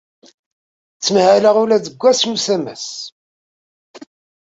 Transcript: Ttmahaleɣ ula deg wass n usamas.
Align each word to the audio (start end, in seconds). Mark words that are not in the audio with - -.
Ttmahaleɣ 0.97 1.55
ula 1.63 1.77
deg 1.85 1.95
wass 2.01 2.21
n 2.25 2.33
usamas. 2.35 2.87